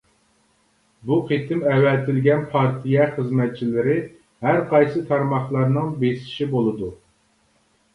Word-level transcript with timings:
بۇ 1.09 1.17
قېتىم 1.27 1.61
ئەۋەتىلگەن 1.73 2.41
پارتىيە 2.55 3.07
خىزمەتچىلىرى 3.19 3.97
ھەرقايسى 4.49 5.09
تارماقلارنىڭ 5.15 5.97
بېسىشى 6.05 6.55
بولىدۇ. 6.59 6.95